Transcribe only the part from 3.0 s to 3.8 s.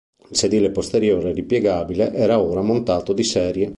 di serie.